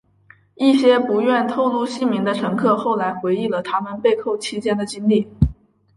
[0.55, 5.29] 一些不愿透露姓名的乘客后来回忆了他们被扣期间的经历。